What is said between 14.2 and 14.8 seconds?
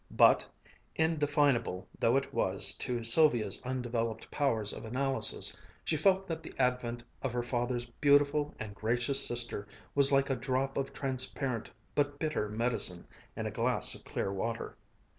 water.